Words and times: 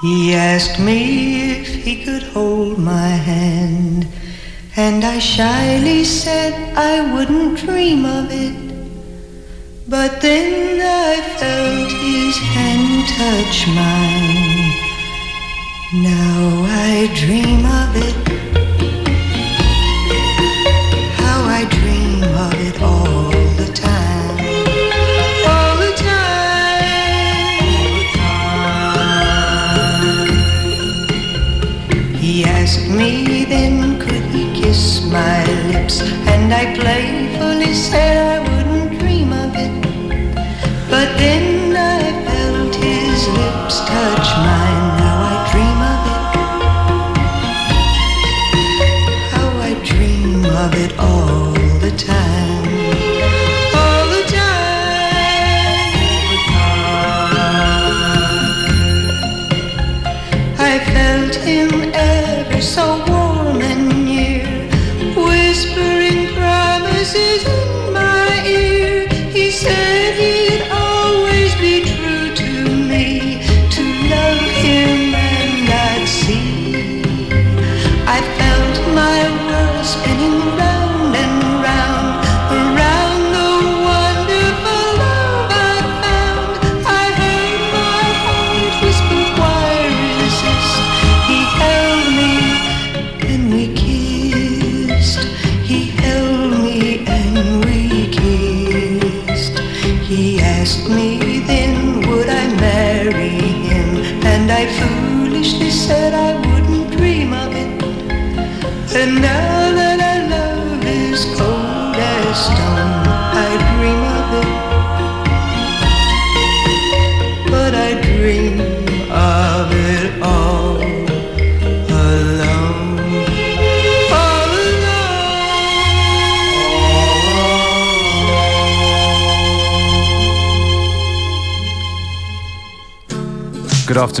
He 0.00 0.34
asked 0.34 0.80
me 0.80 1.60
if 1.60 1.66
he 1.84 2.02
could 2.02 2.22
hold 2.22 2.78
my 2.78 3.08
hand, 3.08 4.08
and 4.74 5.04
I 5.04 5.18
shyly 5.18 6.04
said 6.04 6.54
I 6.74 7.12
wouldn't 7.12 7.58
dream 7.58 8.06
of 8.06 8.28
it. 8.30 8.56
But 9.86 10.22
then 10.22 10.80
I 10.80 11.20
felt 11.36 11.92
his 11.92 12.36
hand 12.54 13.08
touch 13.18 13.66
mine. 13.76 14.72
Now 16.02 16.64
I 16.64 17.10
dream 17.14 17.66
of 17.66 17.96
it. 17.96 18.29
my 35.10 35.44
lips, 35.72 36.02
and 36.02 36.52
I 36.54 36.74
playfully 36.78 37.74
said 37.74 38.16
I 38.16 38.38
wouldn't 38.48 38.98
dream 39.00 39.32
of 39.32 39.52
it. 39.56 39.72
But 40.88 41.08
then 41.18 41.74
I 41.76 42.02
felt 42.26 42.74
his 42.76 43.26
lips 43.28 43.80
touch 43.90 44.19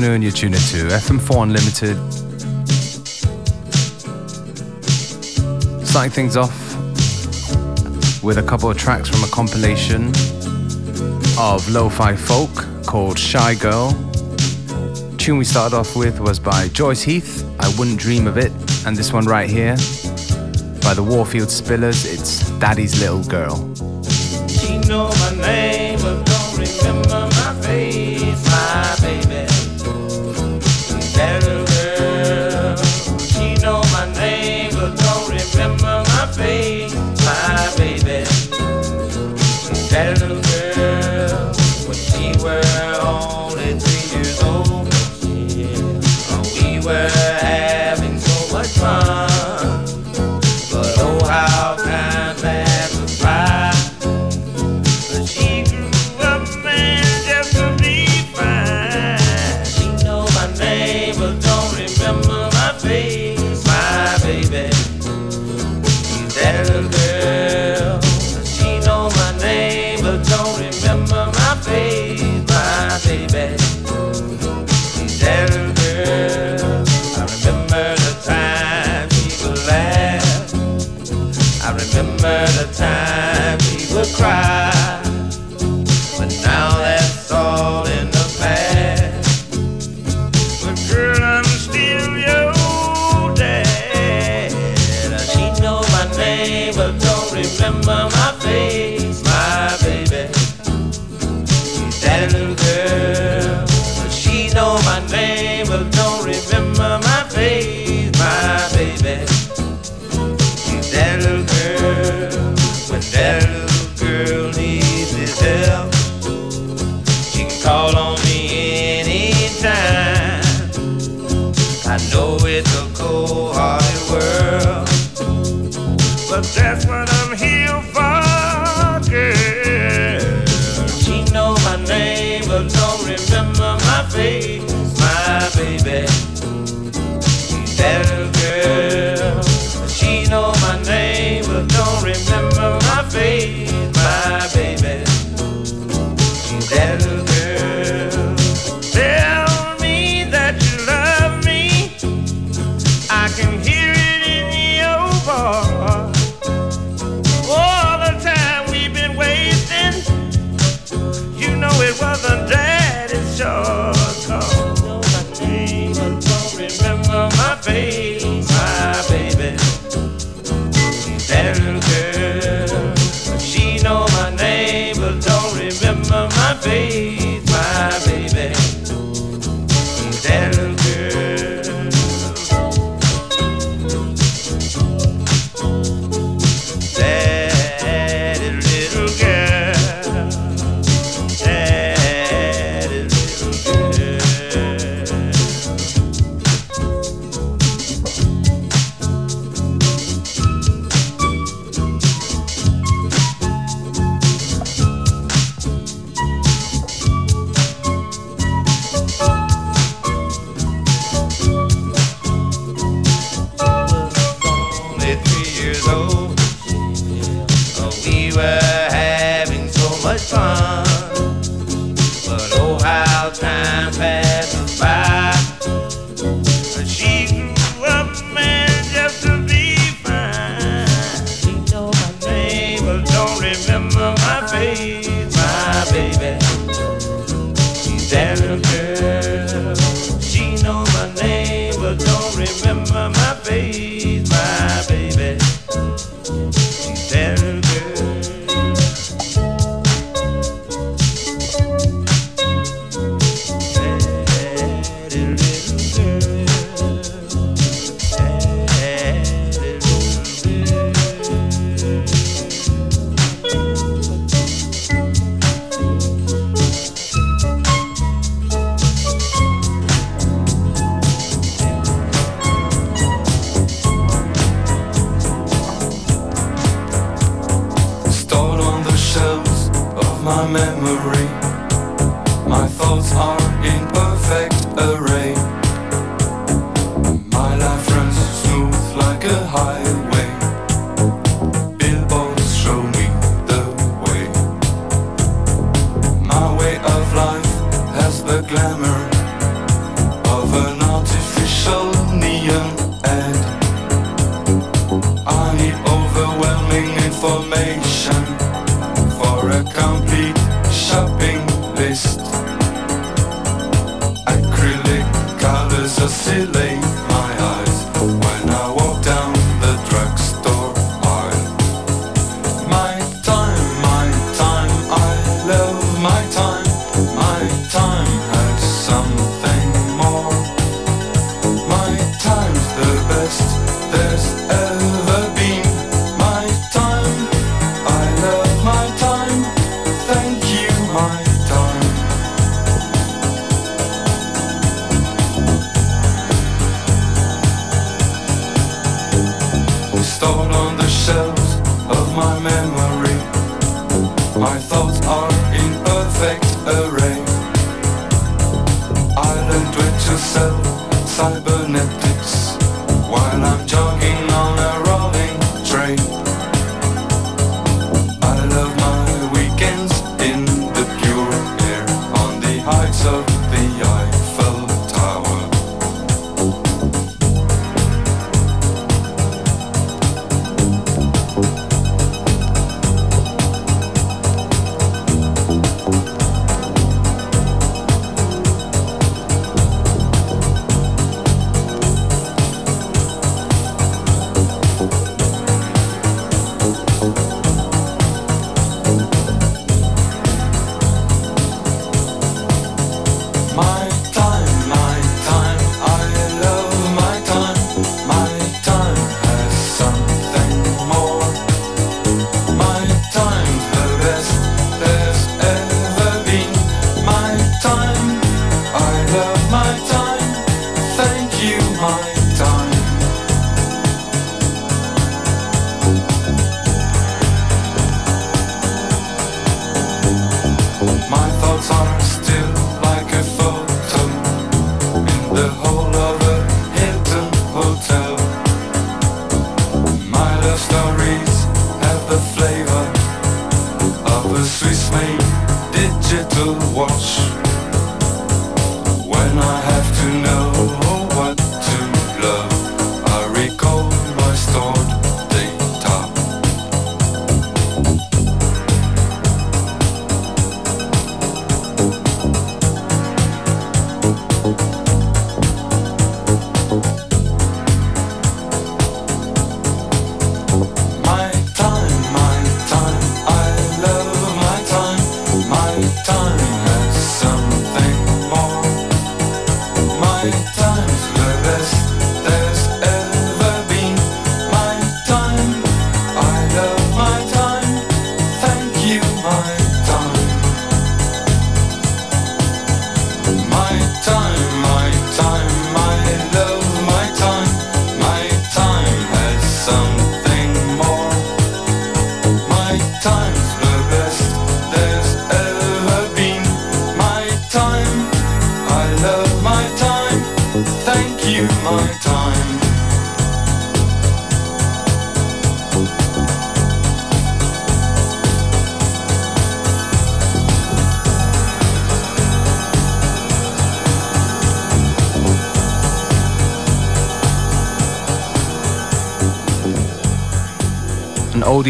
afternoon. 0.00 0.22
You're 0.22 0.46
in 0.46 0.52
to 0.52 0.94
FM4 0.96 1.42
Unlimited. 1.42 1.96
Starting 5.86 6.10
things 6.10 6.38
off 6.38 6.56
with 8.22 8.38
a 8.38 8.42
couple 8.42 8.70
of 8.70 8.78
tracks 8.78 9.10
from 9.10 9.22
a 9.24 9.26
compilation 9.26 10.06
of 11.38 11.68
lo-fi 11.68 12.16
folk 12.16 12.50
called 12.86 13.18
Shy 13.18 13.54
Girl. 13.56 13.90
The 13.90 15.16
tune 15.18 15.36
we 15.36 15.44
started 15.44 15.76
off 15.76 15.94
with 15.94 16.18
was 16.18 16.38
by 16.38 16.68
Joyce 16.68 17.02
Heath, 17.02 17.44
I 17.60 17.68
Wouldn't 17.78 18.00
Dream 18.00 18.26
of 18.26 18.38
It, 18.38 18.52
and 18.86 18.96
this 18.96 19.12
one 19.12 19.26
right 19.26 19.50
here 19.50 19.76
by 20.82 20.94
the 20.94 21.04
Warfield 21.06 21.50
Spillers, 21.50 22.06
it's 22.10 22.48
Daddy's 22.58 22.98
Little 23.00 23.24
Girl. 23.24 23.70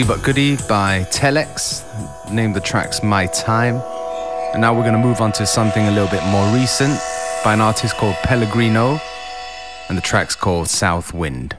But 0.06 0.22
goodie 0.22 0.56
by 0.68 1.06
Telex. 1.10 1.84
Named 2.32 2.54
the 2.54 2.60
tracks 2.60 3.02
My 3.02 3.26
Time. 3.26 3.76
And 4.52 4.60
now 4.60 4.74
we're 4.74 4.82
going 4.82 4.94
to 4.94 4.98
move 4.98 5.20
on 5.20 5.32
to 5.32 5.46
something 5.46 5.86
a 5.86 5.90
little 5.90 6.08
bit 6.08 6.24
more 6.26 6.54
recent 6.54 6.98
by 7.44 7.54
an 7.54 7.60
artist 7.60 7.96
called 7.96 8.14
Pellegrino. 8.22 8.98
And 9.88 9.98
the 9.98 10.02
track's 10.02 10.34
called 10.34 10.68
South 10.68 11.12
Wind. 11.12 11.56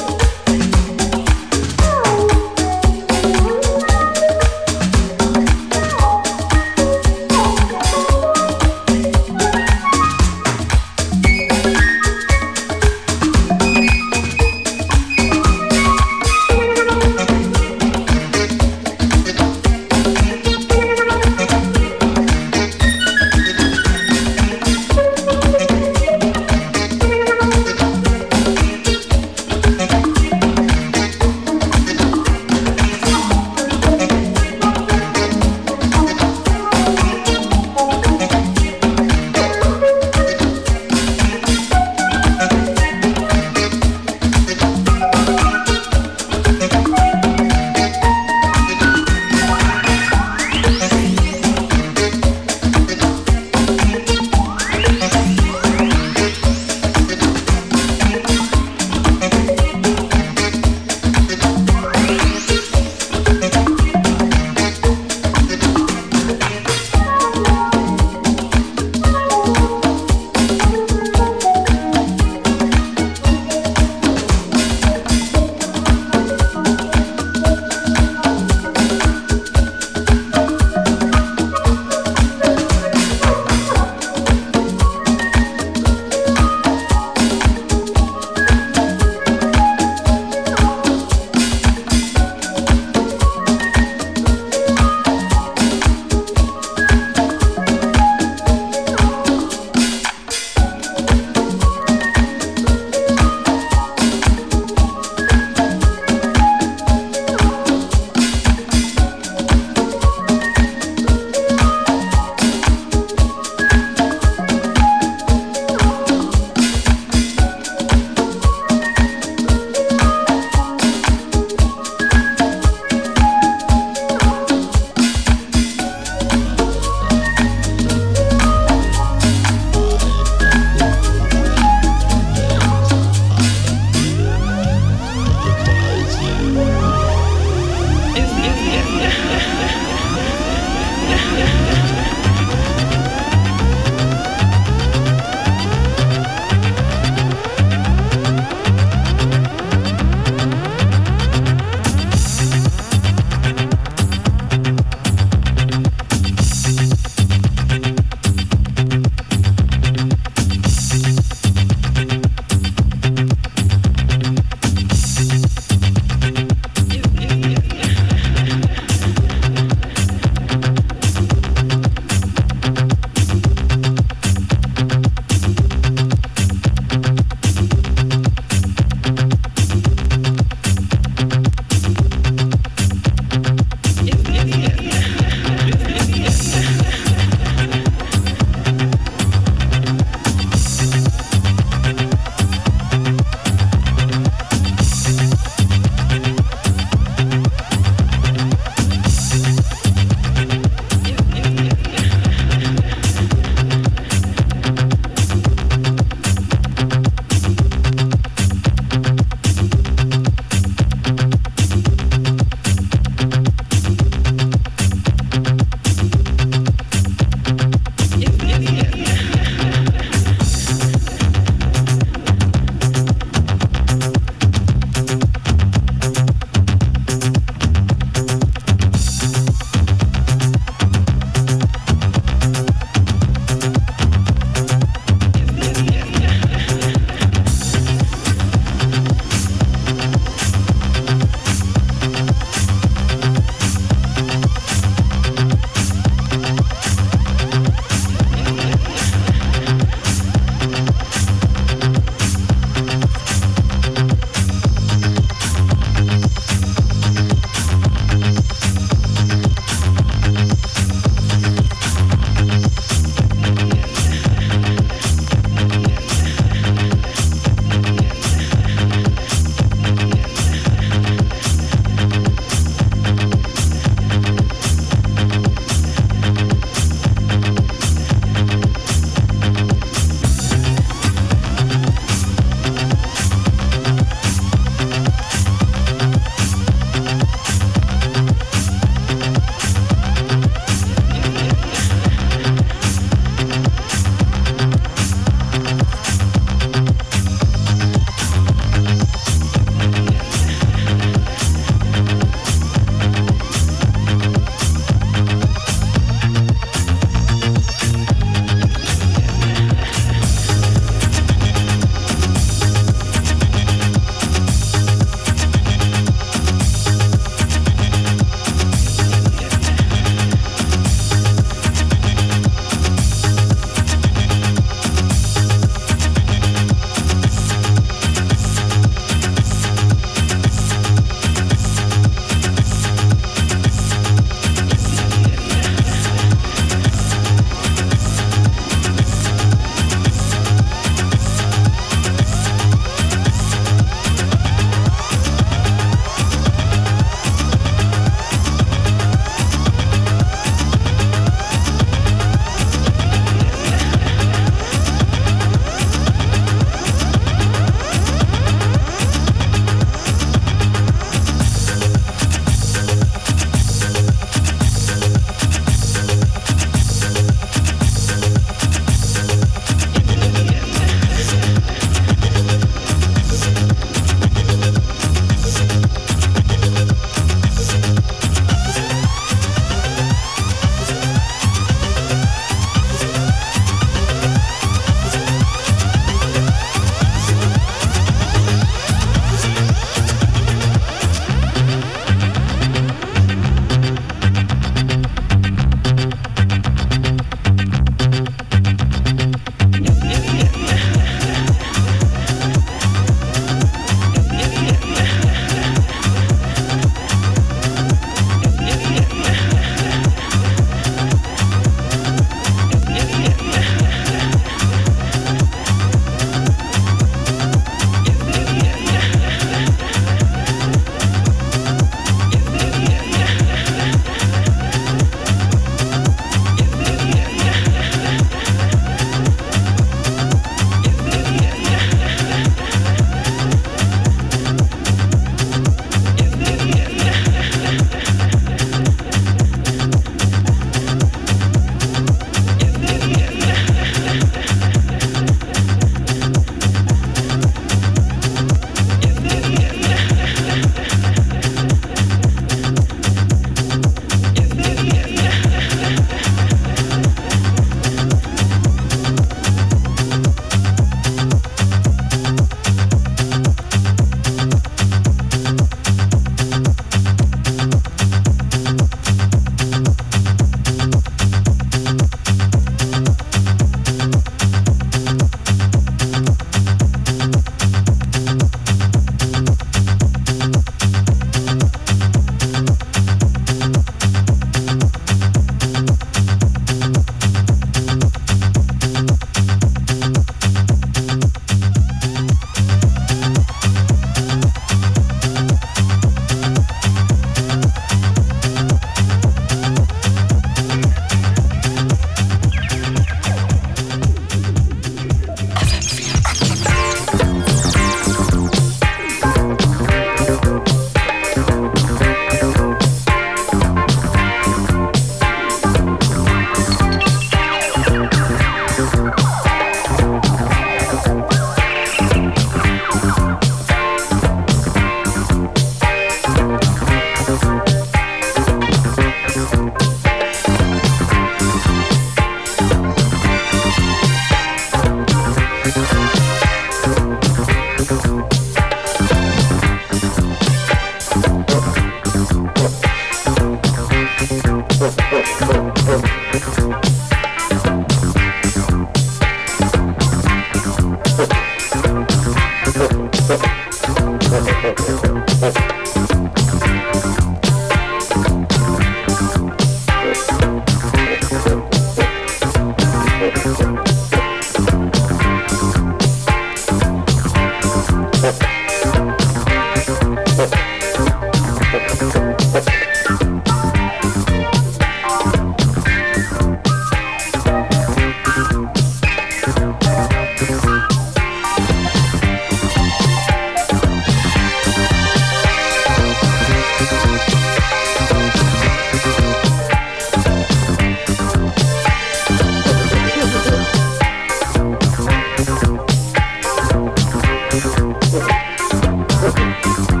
Música 599.21 600.00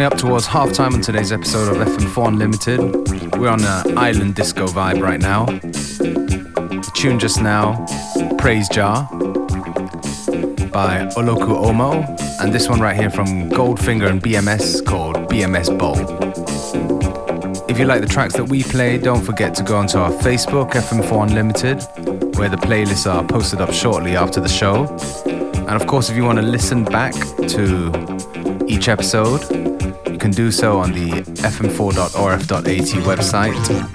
coming 0.00 0.12
up 0.14 0.18
towards 0.18 0.46
halftime 0.46 0.94
on 0.94 1.02
today's 1.02 1.30
episode 1.30 1.76
of 1.76 1.86
FM4 1.86 2.28
Unlimited. 2.28 2.80
We're 3.38 3.50
on 3.50 3.62
an 3.62 3.98
island 3.98 4.34
disco 4.34 4.66
vibe 4.66 5.02
right 5.02 5.20
now. 5.20 5.44
The 5.44 6.90
tune 6.94 7.18
just 7.18 7.42
now, 7.42 7.84
Praise 8.38 8.66
Jar 8.70 9.06
by 10.72 11.04
Oloku 11.18 11.54
Omo, 11.66 12.02
and 12.40 12.50
this 12.50 12.66
one 12.66 12.80
right 12.80 12.96
here 12.96 13.10
from 13.10 13.50
Goldfinger 13.50 14.08
and 14.08 14.22
BMS 14.22 14.82
called 14.82 15.16
BMS 15.28 15.68
Bowl. 15.78 15.98
If 17.68 17.78
you 17.78 17.84
like 17.84 18.00
the 18.00 18.08
tracks 18.08 18.32
that 18.36 18.44
we 18.44 18.62
play, 18.62 18.96
don't 18.96 19.22
forget 19.22 19.54
to 19.56 19.62
go 19.62 19.76
onto 19.76 19.98
our 19.98 20.12
Facebook, 20.12 20.70
FM4 20.70 21.28
Unlimited, 21.28 21.82
where 22.38 22.48
the 22.48 22.56
playlists 22.56 23.06
are 23.06 23.22
posted 23.22 23.60
up 23.60 23.70
shortly 23.70 24.16
after 24.16 24.40
the 24.40 24.48
show. 24.48 24.86
And 25.26 25.70
of 25.78 25.86
course, 25.86 26.08
if 26.08 26.16
you 26.16 26.24
want 26.24 26.38
to 26.38 26.46
listen 26.46 26.84
back 26.84 27.12
to 27.48 28.64
each 28.66 28.88
episode, 28.88 29.59
can 30.20 30.30
do 30.30 30.50
so 30.50 30.78
on 30.78 30.92
the 30.92 31.10
fm4.orf.at 31.42 32.64
website. 33.04 33.89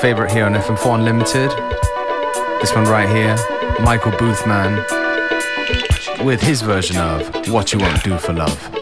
Favorite 0.00 0.30
here 0.30 0.44
on 0.44 0.54
FM4 0.54 0.94
Unlimited. 0.94 1.50
This 2.60 2.72
one 2.72 2.84
right 2.84 3.08
here, 3.08 3.34
Michael 3.82 4.12
Boothman 4.12 4.84
with 6.24 6.40
his 6.40 6.62
version 6.62 6.96
of 6.96 7.48
What 7.48 7.72
You 7.72 7.80
Won't 7.80 8.04
Do 8.04 8.16
for 8.18 8.32
Love. 8.32 8.77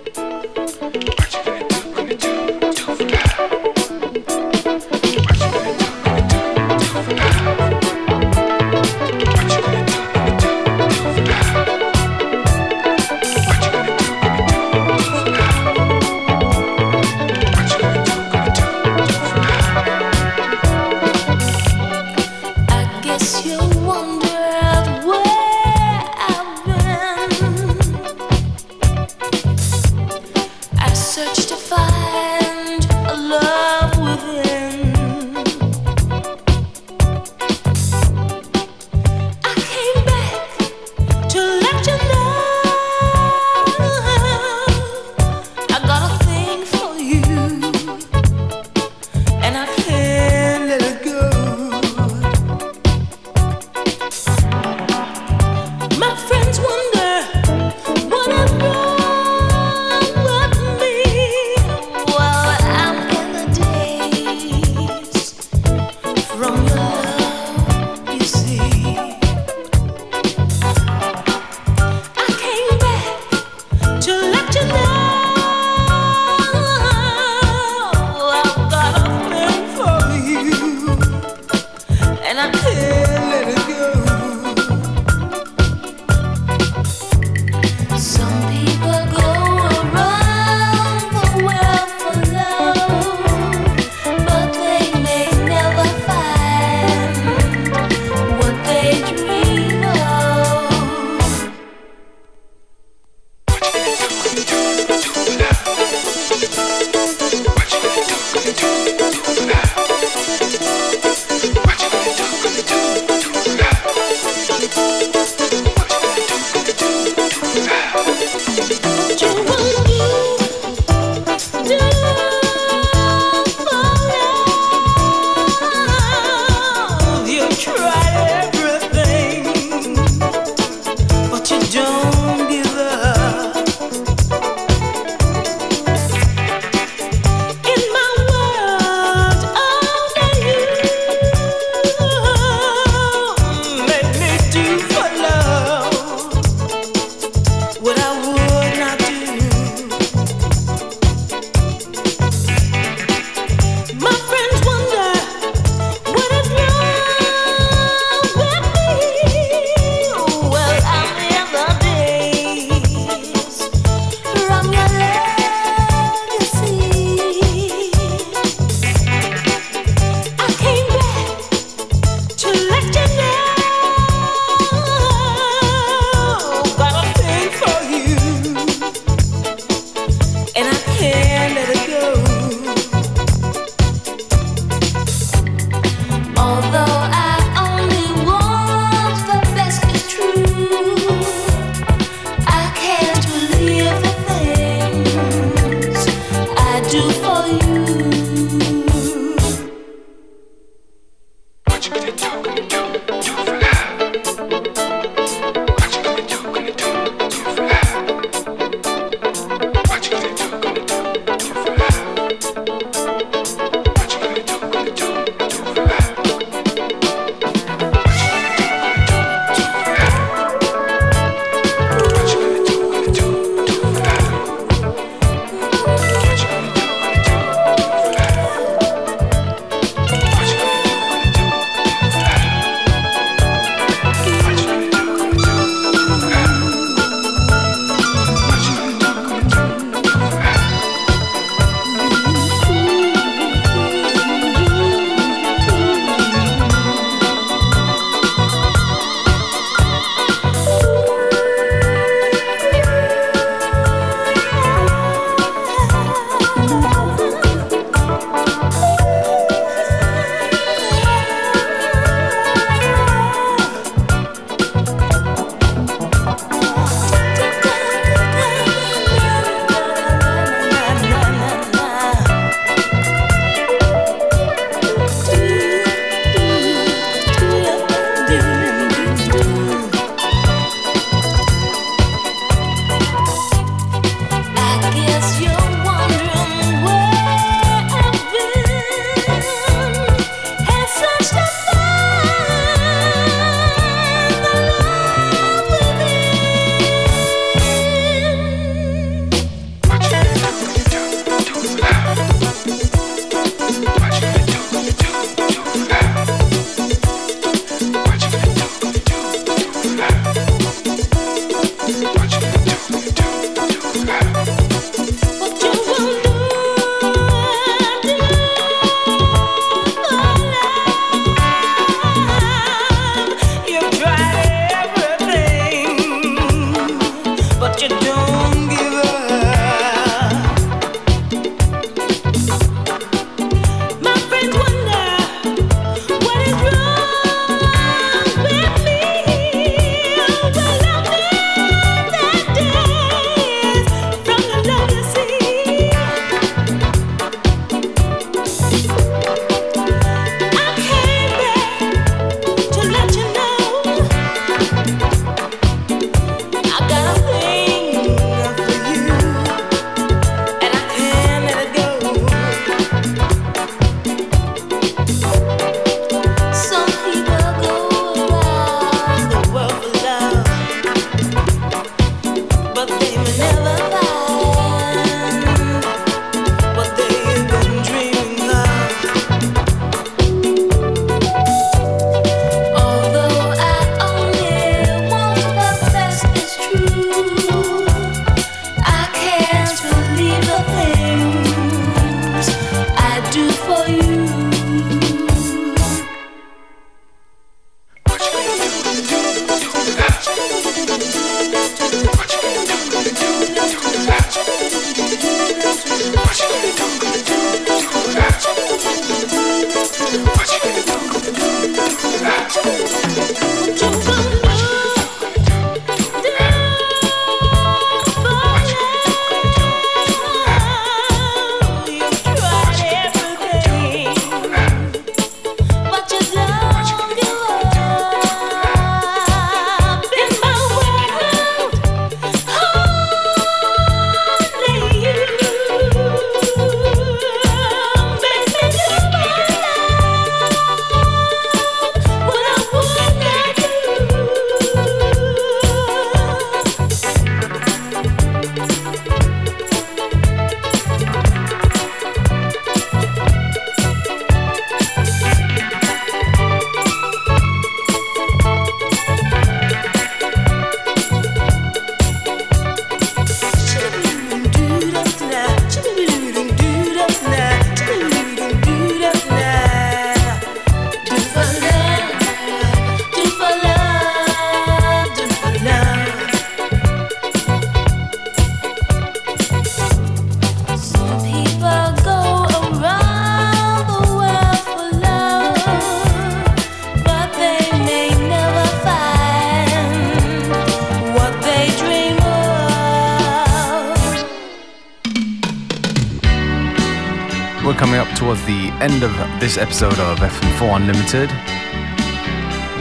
This 499.47 499.59
episode 499.59 499.97
of 500.01 500.19
FM4 500.19 500.75
Unlimited. 500.75 501.31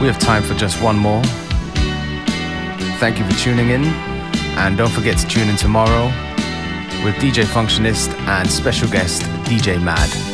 We 0.00 0.08
have 0.08 0.18
time 0.18 0.42
for 0.42 0.54
just 0.54 0.82
one 0.82 0.98
more. 0.98 1.22
Thank 2.98 3.20
you 3.20 3.24
for 3.24 3.38
tuning 3.38 3.70
in, 3.70 3.84
and 3.84 4.76
don't 4.76 4.90
forget 4.90 5.16
to 5.18 5.28
tune 5.28 5.48
in 5.48 5.54
tomorrow 5.54 6.06
with 7.04 7.14
DJ 7.22 7.44
Functionist 7.44 8.18
and 8.26 8.50
special 8.50 8.88
guest 8.88 9.22
DJ 9.44 9.80
Mad. 9.80 10.25